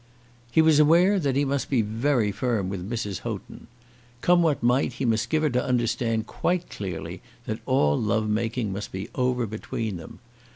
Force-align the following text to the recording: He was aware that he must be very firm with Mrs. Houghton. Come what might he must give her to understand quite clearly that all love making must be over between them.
He 0.51 0.63
was 0.63 0.79
aware 0.79 1.19
that 1.19 1.35
he 1.35 1.45
must 1.45 1.69
be 1.69 1.83
very 1.83 2.31
firm 2.31 2.69
with 2.69 2.89
Mrs. 2.89 3.19
Houghton. 3.19 3.67
Come 4.21 4.41
what 4.41 4.63
might 4.63 4.93
he 4.93 5.05
must 5.05 5.29
give 5.29 5.43
her 5.43 5.49
to 5.51 5.63
understand 5.63 6.25
quite 6.25 6.71
clearly 6.71 7.21
that 7.45 7.59
all 7.67 8.01
love 8.01 8.27
making 8.27 8.73
must 8.73 8.91
be 8.91 9.09
over 9.13 9.45
between 9.45 9.97
them. 9.97 10.17